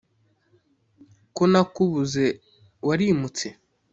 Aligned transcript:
Ko 1.35 1.43
nakubuze 1.51 2.25
warimutse 2.87 3.47